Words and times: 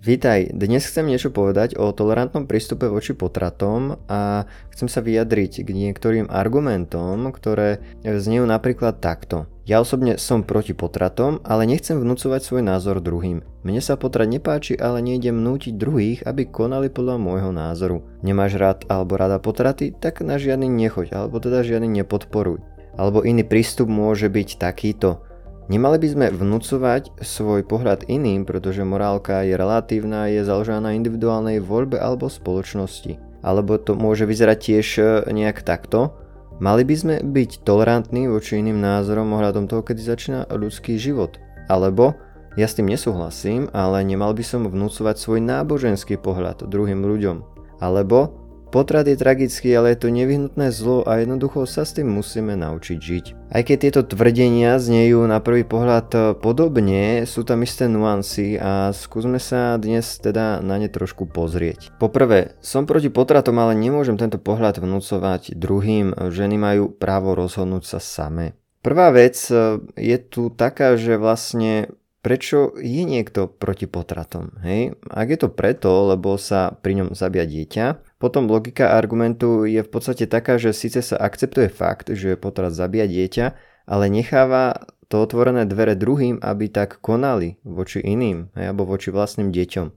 Vítaj, 0.00 0.56
dnes 0.56 0.88
chcem 0.88 1.04
niečo 1.04 1.28
povedať 1.28 1.76
o 1.76 1.92
tolerantnom 1.92 2.48
prístupe 2.48 2.88
voči 2.88 3.12
potratom 3.12 4.00
a 4.08 4.48
chcem 4.72 4.88
sa 4.88 5.04
vyjadriť 5.04 5.60
k 5.60 5.68
niektorým 5.76 6.32
argumentom, 6.32 7.28
ktoré 7.28 7.84
znejú 8.00 8.48
napríklad 8.48 8.96
takto. 9.04 9.44
Ja 9.68 9.76
osobne 9.76 10.16
som 10.16 10.40
proti 10.40 10.72
potratom, 10.72 11.44
ale 11.44 11.68
nechcem 11.68 12.00
vnúcovať 12.00 12.40
svoj 12.40 12.64
názor 12.64 13.04
druhým. 13.04 13.44
Mne 13.60 13.84
sa 13.84 14.00
potrat 14.00 14.24
nepáči, 14.24 14.72
ale 14.72 15.04
nejdem 15.04 15.36
nútiť 15.36 15.76
druhých, 15.76 16.24
aby 16.24 16.48
konali 16.48 16.88
podľa 16.88 17.20
môjho 17.20 17.52
názoru. 17.52 18.00
Nemáš 18.24 18.56
rád 18.56 18.88
alebo 18.88 19.20
rada 19.20 19.36
potraty, 19.36 19.92
tak 19.92 20.24
na 20.24 20.40
žiadny 20.40 20.64
nechoď, 20.64 21.12
alebo 21.12 21.44
teda 21.44 21.60
žiadny 21.60 22.00
nepodporuj. 22.00 22.64
Alebo 22.96 23.20
iný 23.20 23.44
prístup 23.44 23.92
môže 23.92 24.32
byť 24.32 24.56
takýto. 24.56 25.28
Nemali 25.70 26.02
by 26.02 26.08
sme 26.10 26.26
vnúcovať 26.34 27.22
svoj 27.22 27.62
pohľad 27.62 28.10
iným, 28.10 28.42
pretože 28.42 28.82
morálka 28.82 29.46
je 29.46 29.54
relatívna 29.54 30.26
je 30.26 30.42
založená 30.42 30.90
na 30.90 30.98
individuálnej 30.98 31.62
voľbe 31.62 31.94
alebo 31.94 32.26
spoločnosti. 32.26 33.22
Alebo 33.46 33.78
to 33.78 33.94
môže 33.94 34.26
vyzerať 34.26 34.58
tiež 34.58 34.86
e, 34.98 35.02
nejak 35.30 35.62
takto. 35.62 36.10
Mali 36.58 36.82
by 36.82 36.94
sme 36.98 37.14
byť 37.22 37.62
tolerantní 37.62 38.26
voči 38.26 38.58
iným 38.58 38.82
názorom 38.82 39.30
ohľadom 39.30 39.70
toho, 39.70 39.86
kedy 39.86 40.02
začína 40.02 40.50
ľudský 40.50 40.98
život. 40.98 41.38
Alebo 41.70 42.18
ja 42.58 42.66
s 42.66 42.74
tým 42.74 42.90
nesúhlasím, 42.90 43.70
ale 43.70 44.02
nemal 44.02 44.34
by 44.34 44.42
som 44.42 44.66
vnúcovať 44.66 45.22
svoj 45.22 45.38
náboženský 45.38 46.18
pohľad 46.18 46.66
druhým 46.66 47.06
ľuďom. 47.06 47.46
Alebo 47.78 48.39
Potrat 48.70 49.02
je 49.02 49.18
tragický, 49.18 49.74
ale 49.74 49.98
je 49.98 50.06
to 50.06 50.14
nevyhnutné 50.14 50.70
zlo 50.70 51.02
a 51.02 51.18
jednoducho 51.18 51.66
sa 51.66 51.82
s 51.82 51.98
tým 51.98 52.06
musíme 52.06 52.54
naučiť 52.54 52.98
žiť. 53.02 53.24
Aj 53.50 53.66
keď 53.66 53.76
tieto 53.82 54.02
tvrdenia 54.06 54.78
znejú 54.78 55.26
na 55.26 55.42
prvý 55.42 55.66
pohľad 55.66 56.08
e, 56.14 56.18
podobne, 56.38 57.26
sú 57.26 57.42
tam 57.42 57.66
isté 57.66 57.90
nuancy 57.90 58.54
a 58.62 58.94
skúsme 58.94 59.42
sa 59.42 59.74
dnes 59.74 60.06
teda 60.22 60.62
na 60.62 60.78
ne 60.78 60.86
trošku 60.86 61.26
pozrieť. 61.26 61.90
Poprvé, 61.98 62.54
som 62.62 62.86
proti 62.86 63.10
potratom, 63.10 63.58
ale 63.58 63.74
nemôžem 63.74 64.14
tento 64.14 64.38
pohľad 64.38 64.78
vnúcovať 64.78 65.58
druhým. 65.58 66.14
Ženy 66.30 66.54
majú 66.54 66.94
právo 66.94 67.34
rozhodnúť 67.34 67.82
sa 67.82 67.98
same. 67.98 68.54
Prvá 68.86 69.10
vec 69.10 69.34
e, 69.50 69.82
je 69.98 70.16
tu 70.22 70.46
taká, 70.54 70.94
že 70.94 71.18
vlastne 71.18 71.90
prečo 72.22 72.76
je 72.78 73.02
niekto 73.02 73.48
proti 73.50 73.90
potratom. 73.90 74.62
Hej? 74.62 74.94
Ak 75.10 75.26
je 75.26 75.38
to 75.42 75.48
preto, 75.50 76.06
lebo 76.06 76.38
sa 76.38 76.70
pri 76.70 77.02
ňom 77.02 77.18
zabia 77.18 77.48
dieťa, 77.48 78.09
potom 78.20 78.44
logika 78.46 78.92
argumentu 78.92 79.64
je 79.64 79.80
v 79.80 79.90
podstate 79.90 80.28
taká, 80.28 80.60
že 80.60 80.76
síce 80.76 81.00
sa 81.00 81.16
akceptuje 81.16 81.72
fakt, 81.72 82.12
že 82.12 82.36
potrat 82.36 82.76
zabíja 82.76 83.08
dieťa, 83.08 83.46
ale 83.88 84.12
necháva 84.12 84.92
to 85.08 85.24
otvorené 85.24 85.64
dvere 85.64 85.96
druhým, 85.96 86.38
aby 86.38 86.68
tak 86.68 87.00
konali 87.00 87.58
voči 87.64 87.98
iným, 87.98 88.52
alebo 88.54 88.84
voči 88.84 89.10
vlastným 89.10 89.50
deťom. 89.50 89.90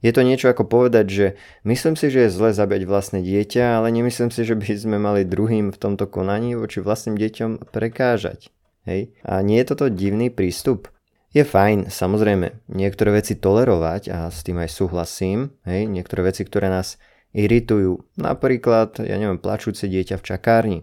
Je 0.00 0.10
to 0.16 0.24
niečo 0.24 0.48
ako 0.48 0.64
povedať, 0.64 1.06
že 1.12 1.26
myslím 1.68 1.92
si, 1.92 2.08
že 2.08 2.26
je 2.26 2.34
zle 2.34 2.56
zabiať 2.56 2.88
vlastné 2.88 3.20
dieťa, 3.20 3.76
ale 3.76 3.92
nemyslím 3.92 4.32
si, 4.32 4.48
že 4.48 4.56
by 4.56 4.64
sme 4.72 4.96
mali 4.96 5.28
druhým 5.28 5.68
v 5.68 5.78
tomto 5.78 6.08
konaní 6.08 6.56
voči 6.56 6.80
vlastným 6.80 7.20
deťom 7.20 7.68
prekážať. 7.68 8.48
Hej? 8.88 9.12
A 9.20 9.44
nie 9.44 9.60
je 9.60 9.68
toto 9.68 9.92
divný 9.92 10.32
prístup? 10.32 10.88
Je 11.30 11.46
fajn, 11.46 11.92
samozrejme, 11.94 12.66
niektoré 12.72 13.22
veci 13.22 13.38
tolerovať 13.38 14.02
a 14.10 14.18
s 14.34 14.42
tým 14.42 14.58
aj 14.66 14.74
súhlasím, 14.74 15.54
hej, 15.62 15.86
niektoré 15.86 16.26
veci, 16.26 16.42
ktoré 16.42 16.66
nás 16.66 16.98
iritujú, 17.32 18.06
napríklad, 18.18 19.00
ja 19.02 19.16
neviem, 19.16 19.38
plačúce 19.38 19.86
dieťa 19.86 20.18
v 20.18 20.26
čakárni. 20.26 20.80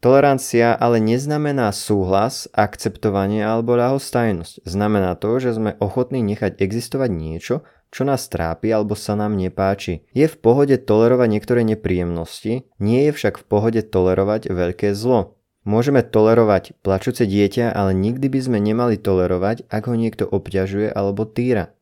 Tolerancia 0.00 0.72
ale 0.72 0.96
neznamená 0.96 1.68
súhlas, 1.76 2.48
akceptovanie 2.56 3.44
alebo 3.44 3.76
ľahostajnosť. 3.76 4.64
Znamená 4.64 5.12
to, 5.20 5.36
že 5.36 5.60
sme 5.60 5.76
ochotní 5.76 6.24
nechať 6.24 6.56
existovať 6.56 7.10
niečo, 7.12 7.68
čo 7.92 8.08
nás 8.08 8.24
trápi 8.32 8.72
alebo 8.72 8.96
sa 8.96 9.12
nám 9.12 9.36
nepáči. 9.36 10.08
Je 10.16 10.24
v 10.24 10.36
pohode 10.40 10.80
tolerovať 10.80 11.28
niektoré 11.28 11.60
nepríjemnosti, 11.68 12.64
nie 12.80 13.00
je 13.10 13.12
však 13.12 13.44
v 13.44 13.44
pohode 13.44 13.80
tolerovať 13.84 14.48
veľké 14.48 14.96
zlo. 14.96 15.36
Môžeme 15.68 16.00
tolerovať 16.00 16.80
plačúce 16.80 17.28
dieťa, 17.28 17.76
ale 17.76 17.92
nikdy 17.92 18.32
by 18.32 18.40
sme 18.40 18.58
nemali 18.64 18.96
tolerovať, 18.96 19.68
ak 19.68 19.92
ho 19.92 19.94
niekto 20.00 20.24
obťažuje 20.24 20.88
alebo 20.88 21.28
týra. 21.28 21.76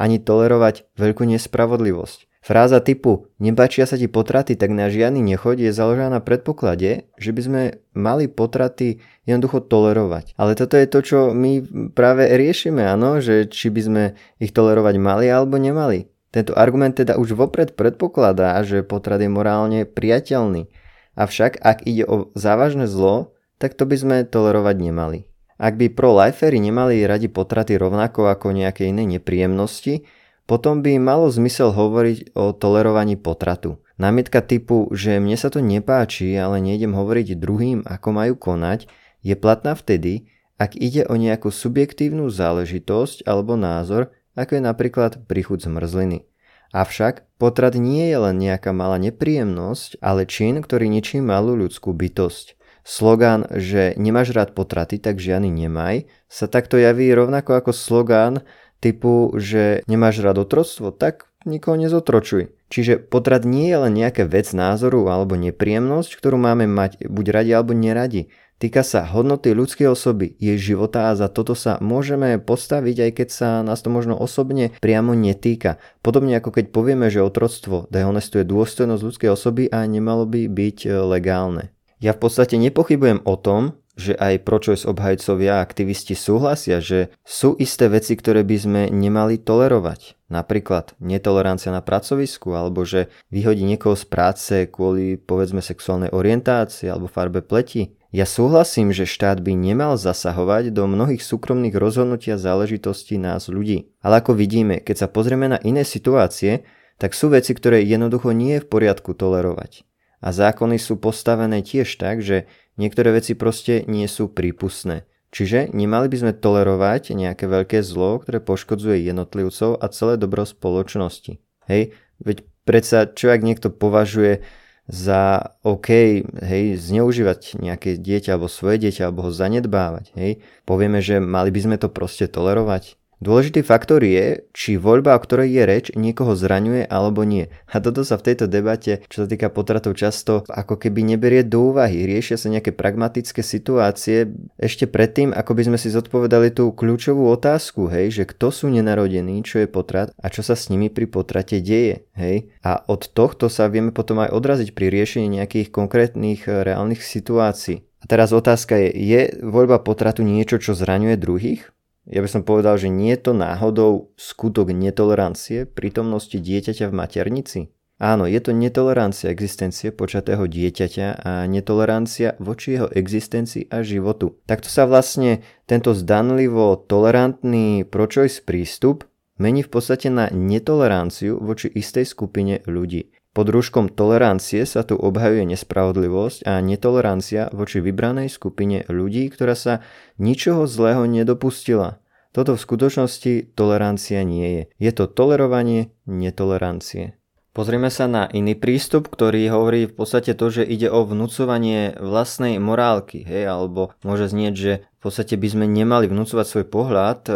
Ani 0.00 0.16
tolerovať 0.16 0.88
veľkú 0.96 1.28
nespravodlivosť. 1.28 2.27
Fráza 2.48 2.80
typu 2.80 3.28
nebačia 3.36 3.84
sa 3.84 4.00
ti 4.00 4.08
potraty, 4.08 4.56
tak 4.56 4.72
na 4.72 4.88
žiadny 4.88 5.20
nechoď 5.20 5.68
je 5.68 5.76
založená 5.76 6.16
na 6.16 6.24
predpoklade, 6.24 7.04
že 7.20 7.30
by 7.36 7.40
sme 7.44 7.62
mali 7.92 8.24
potraty 8.24 9.04
jednoducho 9.28 9.68
tolerovať. 9.68 10.32
Ale 10.40 10.56
toto 10.56 10.80
je 10.80 10.88
to, 10.88 10.98
čo 11.04 11.18
my 11.36 11.60
práve 11.92 12.24
riešime, 12.24 12.88
áno, 12.88 13.20
že 13.20 13.52
či 13.52 13.68
by 13.68 13.80
sme 13.84 14.02
ich 14.40 14.56
tolerovať 14.56 14.96
mali 14.96 15.28
alebo 15.28 15.60
nemali. 15.60 16.08
Tento 16.32 16.56
argument 16.56 16.96
teda 16.96 17.20
už 17.20 17.36
vopred 17.36 17.76
predpokladá, 17.76 18.56
že 18.64 18.80
potrat 18.80 19.20
je 19.20 19.28
morálne 19.28 19.84
priateľný. 19.84 20.72
Avšak 21.20 21.60
ak 21.60 21.84
ide 21.84 22.08
o 22.08 22.32
závažné 22.32 22.88
zlo, 22.88 23.36
tak 23.60 23.76
to 23.76 23.84
by 23.84 24.00
sme 24.00 24.16
tolerovať 24.24 24.76
nemali. 24.80 25.28
Ak 25.60 25.76
by 25.76 25.92
pro-lifery 25.92 26.64
nemali 26.64 27.04
radi 27.04 27.28
potraty 27.28 27.76
rovnako 27.76 28.32
ako 28.32 28.56
nejaké 28.56 28.88
iné 28.88 29.04
nepríjemnosti, 29.04 30.08
potom 30.48 30.80
by 30.80 30.96
malo 30.96 31.28
zmysel 31.28 31.76
hovoriť 31.76 32.32
o 32.32 32.56
tolerovaní 32.56 33.20
potratu. 33.20 33.84
Námietka 34.00 34.40
typu, 34.40 34.88
že 34.96 35.20
mne 35.20 35.36
sa 35.36 35.52
to 35.52 35.60
nepáči, 35.60 36.32
ale 36.40 36.64
nejdem 36.64 36.96
hovoriť 36.96 37.36
druhým, 37.36 37.84
ako 37.84 38.08
majú 38.16 38.34
konať, 38.40 38.88
je 39.20 39.36
platná 39.36 39.76
vtedy, 39.76 40.32
ak 40.56 40.74
ide 40.74 41.04
o 41.04 41.14
nejakú 41.20 41.52
subjektívnu 41.52 42.32
záležitosť 42.32 43.28
alebo 43.28 43.60
názor, 43.60 44.10
ako 44.34 44.56
je 44.56 44.62
napríklad 44.64 45.12
príchuť 45.28 45.68
zmrzliny. 45.68 46.24
Avšak 46.72 47.28
potrat 47.36 47.76
nie 47.76 48.08
je 48.08 48.18
len 48.18 48.36
nejaká 48.40 48.72
malá 48.72 48.96
nepríjemnosť, 48.96 50.00
ale 50.00 50.24
čin, 50.24 50.64
ktorý 50.64 50.88
ničí 50.88 51.20
malú 51.20 51.56
ľudskú 51.56 51.92
bytosť. 51.92 52.56
Slogán, 52.88 53.44
že 53.52 53.92
nemáš 54.00 54.32
rád 54.32 54.56
potraty, 54.56 54.96
tak 54.96 55.20
žiadny 55.20 55.52
nemaj, 55.52 56.08
sa 56.24 56.48
takto 56.48 56.80
javí 56.80 57.12
rovnako 57.12 57.60
ako 57.60 57.72
slogán 57.76 58.40
typu, 58.78 59.34
že 59.38 59.82
nemáš 59.90 60.22
rád 60.22 60.42
otroctvo, 60.42 60.90
tak 60.94 61.28
nikoho 61.46 61.78
nezotročuj. 61.78 62.50
Čiže 62.68 63.00
potrat 63.00 63.48
nie 63.48 63.72
je 63.72 63.78
len 63.80 63.94
nejaká 63.96 64.28
vec 64.28 64.52
názoru 64.52 65.08
alebo 65.08 65.38
nepríjemnosť, 65.40 66.10
ktorú 66.20 66.36
máme 66.36 66.68
mať 66.68 67.08
buď 67.08 67.26
radi 67.32 67.50
alebo 67.56 67.72
neradi. 67.72 68.28
Týka 68.58 68.82
sa 68.82 69.06
hodnoty 69.06 69.54
ľudskej 69.54 69.86
osoby, 69.86 70.34
jej 70.34 70.58
života 70.58 71.14
a 71.14 71.16
za 71.16 71.30
toto 71.30 71.54
sa 71.54 71.78
môžeme 71.78 72.42
postaviť, 72.42 72.96
aj 73.06 73.10
keď 73.14 73.28
sa 73.30 73.48
nás 73.62 73.78
to 73.86 73.88
možno 73.88 74.18
osobne 74.18 74.74
priamo 74.82 75.14
netýka. 75.14 75.78
Podobne 76.02 76.34
ako 76.42 76.58
keď 76.58 76.74
povieme, 76.74 77.06
že 77.06 77.22
otroctvo 77.22 77.86
dehonestuje 77.86 78.42
dôstojnosť 78.42 79.02
ľudskej 79.06 79.30
osoby 79.30 79.70
a 79.70 79.86
nemalo 79.86 80.26
by 80.26 80.50
byť 80.50 80.78
e, 80.84 80.88
legálne. 80.90 81.70
Ja 82.02 82.18
v 82.18 82.26
podstate 82.26 82.58
nepochybujem 82.58 83.22
o 83.22 83.34
tom, 83.38 83.78
že 83.98 84.14
aj 84.14 84.46
pročojs 84.46 84.86
obhajcovia 84.86 85.58
a 85.58 85.64
aktivisti 85.66 86.14
súhlasia, 86.14 86.78
že 86.78 87.10
sú 87.26 87.58
isté 87.58 87.90
veci, 87.90 88.14
ktoré 88.14 88.46
by 88.46 88.56
sme 88.56 88.82
nemali 88.94 89.42
tolerovať. 89.42 90.14
Napríklad 90.30 90.94
netolerancia 91.02 91.74
na 91.74 91.82
pracovisku, 91.82 92.54
alebo 92.54 92.86
že 92.86 93.10
vyhodí 93.34 93.66
niekoho 93.66 93.98
z 93.98 94.06
práce 94.06 94.54
kvôli 94.70 95.18
povedzme 95.18 95.58
sexuálnej 95.58 96.14
orientácii 96.14 96.86
alebo 96.86 97.10
farbe 97.10 97.42
pleti. 97.42 97.98
Ja 98.14 98.24
súhlasím, 98.24 98.94
že 98.94 99.04
štát 99.04 99.42
by 99.42 99.52
nemal 99.52 99.98
zasahovať 99.98 100.72
do 100.72 100.88
mnohých 100.88 101.20
súkromných 101.20 101.76
rozhodnutí 101.76 102.32
a 102.32 102.40
záležitostí 102.40 103.20
nás 103.20 103.50
ľudí. 103.52 103.92
Ale 104.00 104.24
ako 104.24 104.32
vidíme, 104.32 104.80
keď 104.80 105.04
sa 105.04 105.08
pozrieme 105.12 105.50
na 105.50 105.58
iné 105.60 105.84
situácie, 105.84 106.64
tak 106.96 107.12
sú 107.12 107.28
veci, 107.34 107.52
ktoré 107.52 107.84
jednoducho 107.84 108.32
nie 108.32 108.56
je 108.56 108.64
v 108.64 108.70
poriadku 108.70 109.12
tolerovať. 109.12 109.84
A 110.18 110.34
zákony 110.34 110.82
sú 110.82 110.98
postavené 110.98 111.62
tiež 111.62 111.94
tak, 111.94 112.24
že 112.24 112.50
niektoré 112.78 113.12
veci 113.12 113.34
proste 113.34 113.82
nie 113.84 114.06
sú 114.06 114.30
prípustné. 114.30 115.04
Čiže 115.28 115.76
nemali 115.76 116.08
by 116.08 116.16
sme 116.16 116.32
tolerovať 116.32 117.12
nejaké 117.12 117.44
veľké 117.44 117.84
zlo, 117.84 118.16
ktoré 118.16 118.40
poškodzuje 118.40 119.04
jednotlivcov 119.04 119.76
a 119.76 119.86
celé 119.92 120.16
dobro 120.16 120.48
spoločnosti. 120.48 121.36
Hej, 121.68 121.92
veď 122.24 122.48
predsa 122.64 123.04
čo 123.12 123.28
ak 123.28 123.44
niekto 123.44 123.68
považuje 123.68 124.40
za 124.88 125.52
OK, 125.68 125.88
hej, 126.24 126.64
zneužívať 126.80 127.60
nejaké 127.60 128.00
dieťa 128.00 128.40
alebo 128.40 128.48
svoje 128.48 128.88
dieťa 128.88 129.12
alebo 129.12 129.28
ho 129.28 129.32
zanedbávať, 129.32 130.16
hej. 130.16 130.40
Povieme, 130.64 131.04
že 131.04 131.20
mali 131.20 131.52
by 131.52 131.60
sme 131.60 131.76
to 131.76 131.92
proste 131.92 132.32
tolerovať. 132.32 132.96
Dôležitý 133.18 133.66
faktor 133.66 134.06
je, 134.06 134.46
či 134.54 134.78
voľba, 134.78 135.18
o 135.18 135.22
ktorej 135.22 135.50
je 135.50 135.62
reč, 135.66 135.86
niekoho 135.98 136.38
zraňuje 136.38 136.86
alebo 136.86 137.26
nie. 137.26 137.50
A 137.66 137.82
toto 137.82 138.06
sa 138.06 138.14
v 138.14 138.30
tejto 138.30 138.46
debate, 138.46 139.02
čo 139.10 139.24
sa 139.24 139.26
týka 139.26 139.50
potratov, 139.50 139.98
často 139.98 140.46
ako 140.46 140.78
keby 140.78 141.02
neberie 141.02 141.42
do 141.42 141.74
úvahy. 141.74 142.06
Riešia 142.06 142.38
sa 142.38 142.46
nejaké 142.46 142.70
pragmatické 142.70 143.42
situácie 143.42 144.30
ešte 144.54 144.86
predtým, 144.86 145.34
ako 145.34 145.50
by 145.50 145.62
sme 145.66 145.78
si 145.82 145.90
zodpovedali 145.90 146.54
tú 146.54 146.70
kľúčovú 146.70 147.26
otázku, 147.34 147.90
hej, 147.90 148.22
že 148.22 148.24
kto 148.30 148.54
sú 148.54 148.70
nenarodení, 148.70 149.42
čo 149.42 149.66
je 149.66 149.68
potrat 149.68 150.14
a 150.22 150.30
čo 150.30 150.46
sa 150.46 150.54
s 150.54 150.70
nimi 150.70 150.86
pri 150.86 151.10
potrate 151.10 151.58
deje. 151.58 152.06
Hej. 152.14 152.54
A 152.62 152.86
od 152.86 153.10
tohto 153.10 153.50
sa 153.50 153.66
vieme 153.66 153.90
potom 153.90 154.22
aj 154.22 154.30
odraziť 154.30 154.78
pri 154.78 154.94
riešení 154.94 155.26
nejakých 155.26 155.74
konkrétnych 155.74 156.46
eh, 156.46 156.62
reálnych 156.62 157.02
situácií. 157.02 157.82
A 157.98 158.04
teraz 158.06 158.30
otázka 158.30 158.78
je, 158.78 158.94
je 158.94 159.20
voľba 159.42 159.82
potratu 159.82 160.22
niečo, 160.22 160.62
čo 160.62 160.78
zraňuje 160.78 161.18
druhých? 161.18 161.74
Ja 162.08 162.24
by 162.24 162.28
som 162.28 162.40
povedal, 162.40 162.80
že 162.80 162.88
nie 162.88 163.12
je 163.12 163.28
to 163.28 163.32
náhodou 163.36 164.16
skutok 164.16 164.72
netolerancie 164.72 165.68
prítomnosti 165.68 166.40
dieťaťa 166.40 166.88
v 166.88 166.96
maternici. 166.96 167.60
Áno, 167.98 168.30
je 168.30 168.38
to 168.38 168.54
netolerancia 168.54 169.28
existencie 169.28 169.90
počatého 169.90 170.46
dieťaťa 170.46 171.06
a 171.18 171.32
netolerancia 171.50 172.38
voči 172.38 172.78
jeho 172.78 172.88
existencii 172.88 173.68
a 173.74 173.82
životu. 173.82 174.38
Takto 174.46 174.70
sa 174.70 174.86
vlastne 174.86 175.42
tento 175.66 175.92
zdanlivo 175.92 176.78
tolerantný 176.78 177.82
pro-choice 177.84 178.40
prístup 178.40 179.04
mení 179.42 179.66
v 179.66 179.70
podstate 179.74 180.14
na 180.14 180.30
netoleranciu 180.30 181.42
voči 181.42 181.68
istej 181.74 182.06
skupine 182.06 182.62
ľudí. 182.70 183.17
Pod 183.38 183.54
rúškom 183.54 183.86
tolerancie 183.94 184.66
sa 184.66 184.82
tu 184.82 184.98
obhajuje 184.98 185.46
nespravodlivosť 185.54 186.42
a 186.42 186.58
netolerancia 186.58 187.46
voči 187.54 187.78
vybranej 187.78 188.26
skupine 188.26 188.82
ľudí, 188.90 189.30
ktorá 189.30 189.54
sa 189.54 189.78
ničoho 190.18 190.66
zlého 190.66 191.06
nedopustila. 191.06 192.02
Toto 192.34 192.58
v 192.58 192.64
skutočnosti 192.66 193.54
tolerancia 193.54 194.26
nie 194.26 194.48
je. 194.50 194.62
Je 194.82 194.90
to 194.90 195.06
tolerovanie 195.06 195.94
netolerancie. 196.10 197.17
Pozrieme 197.58 197.90
sa 197.90 198.06
na 198.06 198.30
iný 198.30 198.54
prístup, 198.54 199.10
ktorý 199.10 199.50
hovorí 199.50 199.90
v 199.90 199.94
podstate 199.98 200.38
to, 200.38 200.46
že 200.46 200.62
ide 200.62 200.86
o 200.94 201.02
vnúcovanie 201.02 201.90
vlastnej 201.98 202.62
morálky, 202.62 203.26
hej, 203.26 203.50
alebo 203.50 203.90
môže 204.06 204.30
znieť, 204.30 204.54
že 204.54 204.72
v 204.98 205.00
podstate 205.02 205.34
by 205.34 205.46
sme 205.46 205.66
nemali 205.66 206.06
vnúcovať 206.06 206.46
svoj 206.46 206.66
pohľad 206.70 207.20
e, 207.26 207.32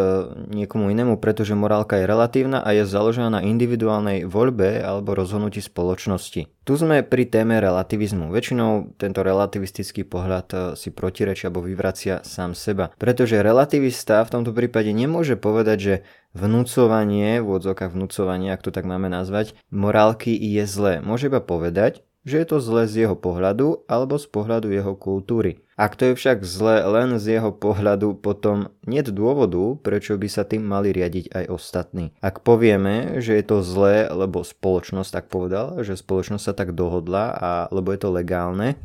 niekomu 0.63 0.91
inému, 0.95 1.19
pretože 1.23 1.59
morálka 1.59 1.99
je 1.99 2.11
relatívna 2.11 2.59
a 2.59 2.75
je 2.75 2.83
založená 2.83 3.39
na 3.39 3.41
individuálnej 3.43 4.27
voľbe 4.27 4.83
alebo 4.83 5.15
rozhodnutí 5.15 5.63
spoločnosti. 5.63 6.51
Tu 6.51 6.73
sme 6.75 7.07
pri 7.07 7.27
téme 7.27 7.63
relativizmu. 7.63 8.35
Väčšinou 8.35 8.99
tento 8.99 9.23
relativistický 9.23 10.03
pohľad 10.03 10.47
e, 10.51 10.57
si 10.75 10.91
protirečí 10.91 11.47
alebo 11.47 11.63
vyvracia 11.63 12.27
sám 12.27 12.59
seba. 12.59 12.91
Pretože 12.99 13.43
relativista 13.43 14.27
v 14.27 14.39
tomto 14.39 14.51
prípade 14.51 14.91
nemôže 14.91 15.39
povedať, 15.39 15.79
že 15.79 15.95
vnúcovanie, 16.33 17.41
v 17.41 17.49
odzokách 17.49 17.93
vnúcovanie, 17.93 18.53
ak 18.53 18.65
to 18.65 18.73
tak 18.73 18.89
máme 18.89 19.09
nazvať, 19.13 19.57
morálky 19.69 20.33
je 20.33 20.65
zlé. 20.65 21.05
Môže 21.05 21.29
iba 21.29 21.41
povedať, 21.41 22.05
že 22.23 22.39
je 22.39 22.47
to 22.47 22.59
zle 22.63 22.87
z 22.87 23.07
jeho 23.07 23.17
pohľadu 23.19 23.83
alebo 23.91 24.15
z 24.15 24.27
pohľadu 24.31 24.71
jeho 24.71 24.95
kultúry. 24.95 25.59
Ak 25.75 25.99
to 25.99 26.13
je 26.13 26.15
však 26.15 26.47
zle 26.47 26.79
len 26.87 27.19
z 27.19 27.41
jeho 27.41 27.51
pohľadu, 27.51 28.15
potom 28.15 28.71
nie 28.87 29.03
dôvodu, 29.03 29.75
prečo 29.83 30.15
by 30.15 30.29
sa 30.31 30.47
tým 30.47 30.63
mali 30.63 30.95
riadiť 30.95 31.35
aj 31.35 31.45
ostatní. 31.51 32.15
Ak 32.23 32.47
povieme, 32.47 33.19
že 33.19 33.35
je 33.35 33.45
to 33.45 33.67
zlé, 33.67 34.07
lebo 34.07 34.47
spoločnosť 34.47 35.11
tak 35.11 35.25
povedala, 35.27 35.83
že 35.83 35.99
spoločnosť 35.99 36.45
sa 36.45 36.55
tak 36.55 36.79
dohodla 36.79 37.35
a 37.35 37.51
lebo 37.75 37.91
je 37.91 37.99
to 37.99 38.15
legálne, 38.15 38.79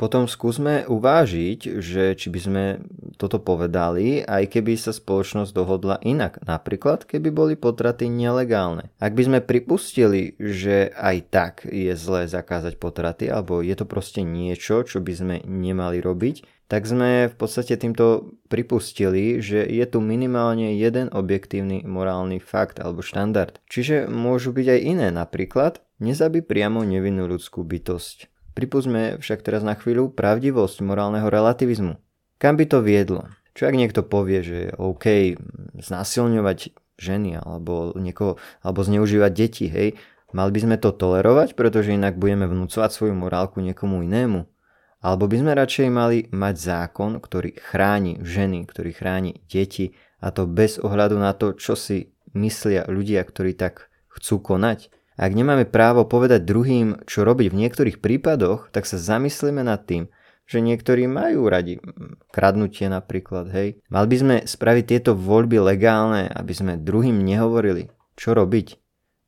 potom 0.00 0.24
skúsme 0.24 0.88
uvážiť, 0.88 1.76
že 1.76 2.16
či 2.16 2.32
by 2.32 2.40
sme 2.40 2.64
toto 3.20 3.36
povedali, 3.36 4.24
aj 4.24 4.48
keby 4.48 4.80
sa 4.80 4.96
spoločnosť 4.96 5.52
dohodla 5.52 6.00
inak. 6.00 6.40
Napríklad, 6.48 7.04
keby 7.04 7.28
boli 7.28 7.52
potraty 7.52 8.08
nelegálne. 8.08 8.88
Ak 8.96 9.12
by 9.12 9.28
sme 9.28 9.38
pripustili, 9.44 10.40
že 10.40 10.88
aj 10.96 11.16
tak 11.28 11.54
je 11.68 11.92
zlé 11.92 12.24
zakázať 12.32 12.80
potraty, 12.80 13.28
alebo 13.28 13.60
je 13.60 13.76
to 13.76 13.84
proste 13.84 14.24
niečo, 14.24 14.88
čo 14.88 15.04
by 15.04 15.12
sme 15.12 15.36
nemali 15.44 16.00
robiť, 16.00 16.64
tak 16.70 16.88
sme 16.88 17.28
v 17.28 17.34
podstate 17.36 17.76
týmto 17.76 18.32
pripustili, 18.48 19.42
že 19.44 19.66
je 19.68 19.84
tu 19.84 20.00
minimálne 20.00 20.80
jeden 20.80 21.12
objektívny 21.12 21.84
morálny 21.84 22.40
fakt 22.40 22.80
alebo 22.80 23.04
štandard. 23.04 23.60
Čiže 23.68 24.08
môžu 24.08 24.56
byť 24.56 24.66
aj 24.70 24.80
iné, 24.80 25.06
napríklad 25.12 25.84
nezabí 26.00 26.40
priamo 26.40 26.86
nevinnú 26.86 27.28
ľudskú 27.28 27.66
bytosť. 27.66 28.39
Pripustme 28.60 29.16
však 29.16 29.40
teraz 29.40 29.64
na 29.64 29.72
chvíľu 29.72 30.12
pravdivosť 30.12 30.84
morálneho 30.84 31.32
relativizmu. 31.32 31.96
Kam 32.36 32.60
by 32.60 32.68
to 32.68 32.84
viedlo? 32.84 33.24
Čo 33.56 33.72
ak 33.72 33.80
niekto 33.80 34.04
povie, 34.04 34.44
že 34.44 34.56
je 34.68 34.70
OK 34.76 35.32
znásilňovať 35.80 36.76
ženy 37.00 37.40
alebo, 37.40 37.96
niekoho, 37.96 38.36
alebo 38.60 38.84
zneužívať 38.84 39.32
deti, 39.32 39.64
hej, 39.72 39.96
mali 40.36 40.50
by 40.52 40.60
sme 40.60 40.76
to 40.76 40.92
tolerovať, 40.92 41.56
pretože 41.56 41.96
inak 41.96 42.20
budeme 42.20 42.44
vnúcovať 42.44 42.92
svoju 42.92 43.16
morálku 43.16 43.64
niekomu 43.64 44.04
inému. 44.04 44.44
Alebo 45.00 45.24
by 45.24 45.40
sme 45.40 45.56
radšej 45.56 45.88
mali 45.88 46.28
mať 46.28 46.54
zákon, 46.60 47.16
ktorý 47.16 47.56
chráni 47.56 48.20
ženy, 48.20 48.68
ktorý 48.68 48.92
chráni 48.92 49.40
deti 49.48 49.96
a 50.20 50.28
to 50.28 50.44
bez 50.44 50.76
ohľadu 50.76 51.16
na 51.16 51.32
to, 51.32 51.56
čo 51.56 51.72
si 51.72 52.12
myslia 52.36 52.84
ľudia, 52.84 53.24
ktorí 53.24 53.56
tak 53.56 53.88
chcú 54.12 54.44
konať. 54.44 54.92
Ak 55.20 55.36
nemáme 55.36 55.68
právo 55.68 56.08
povedať 56.08 56.48
druhým, 56.48 57.04
čo 57.04 57.28
robiť 57.28 57.52
v 57.52 57.58
niektorých 57.60 58.00
prípadoch, 58.00 58.72
tak 58.72 58.88
sa 58.88 58.96
zamyslíme 58.96 59.60
nad 59.60 59.84
tým, 59.84 60.08
že 60.48 60.64
niektorí 60.64 61.04
majú 61.04 61.44
radi 61.44 61.76
kradnutie 62.32 62.88
napríklad, 62.88 63.52
hej. 63.52 63.84
Mal 63.92 64.08
by 64.08 64.16
sme 64.16 64.36
spraviť 64.48 64.84
tieto 64.88 65.12
voľby 65.12 65.60
legálne, 65.60 66.24
aby 66.32 66.52
sme 66.56 66.80
druhým 66.80 67.20
nehovorili, 67.20 67.92
čo 68.16 68.32
robiť. 68.32 68.80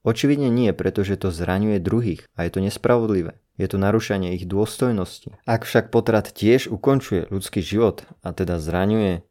Očividne 0.02 0.48
nie, 0.48 0.72
pretože 0.72 1.20
to 1.20 1.28
zraňuje 1.28 1.76
druhých 1.78 2.24
a 2.40 2.48
je 2.48 2.50
to 2.56 2.64
nespravodlivé. 2.64 3.36
Je 3.60 3.68
to 3.68 3.76
narušanie 3.76 4.32
ich 4.32 4.48
dôstojnosti. 4.48 5.36
Ak 5.44 5.68
však 5.68 5.92
potrat 5.92 6.32
tiež 6.32 6.72
ukončuje 6.72 7.28
ľudský 7.28 7.60
život 7.60 8.08
a 8.24 8.32
teda 8.32 8.56
zraňuje 8.58 9.12
e, 9.12 9.22